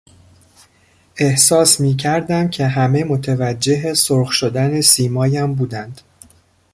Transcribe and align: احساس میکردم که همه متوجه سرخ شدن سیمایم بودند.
احساس 1.17 1.79
میکردم 1.79 2.47
که 2.47 2.67
همه 2.67 3.03
متوجه 3.03 3.93
سرخ 3.93 4.31
شدن 4.31 4.81
سیمایم 4.81 5.53
بودند. 5.53 6.01